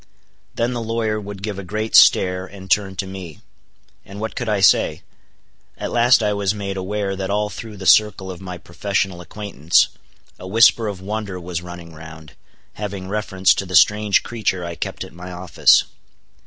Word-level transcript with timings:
Then 0.55 0.73
the 0.73 0.81
lawyer 0.81 1.21
would 1.21 1.43
give 1.43 1.59
a 1.59 1.63
great 1.63 1.95
stare, 1.95 2.47
and 2.47 2.71
turn 2.71 2.95
to 2.95 3.05
me. 3.05 3.39
And 4.03 4.19
what 4.19 4.35
could 4.35 4.49
I 4.49 4.59
say? 4.59 5.03
At 5.77 5.91
last 5.91 6.23
I 6.23 6.33
was 6.33 6.55
made 6.55 6.75
aware 6.75 7.15
that 7.15 7.29
all 7.29 7.51
through 7.51 7.77
the 7.77 7.85
circle 7.85 8.31
of 8.31 8.41
my 8.41 8.57
professional 8.57 9.21
acquaintance, 9.21 9.89
a 10.39 10.47
whisper 10.47 10.87
of 10.87 11.01
wonder 11.01 11.39
was 11.39 11.61
running 11.61 11.93
round, 11.93 12.33
having 12.73 13.09
reference 13.09 13.53
to 13.53 13.65
the 13.67 13.75
strange 13.75 14.23
creature 14.23 14.65
I 14.65 14.73
kept 14.73 15.03
at 15.03 15.13
my 15.13 15.31
office. 15.31 15.83